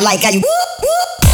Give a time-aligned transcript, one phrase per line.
[0.00, 1.29] I like how you.